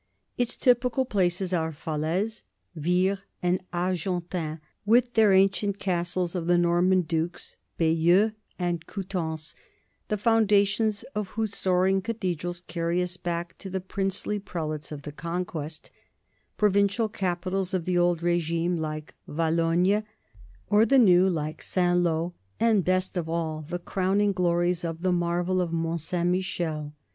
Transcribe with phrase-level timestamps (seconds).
[0.35, 2.41] Its typical places are Falaise,
[2.75, 9.53] Vire, and Argentan, with their ancient castles of the Norman dukes; Bayeux and Cou tances,
[10.07, 15.11] the foundations of whose soaring cathedrals carry us back to the princely prelates of the
[15.11, 15.91] Conquest;
[16.57, 20.03] provincial capitals of the Old R6gime, like Valognes,
[20.65, 25.11] or the new, like Saint L6; and best of all, the crowning glories of the
[25.13, 26.95] marvel of Mont Saint Michel.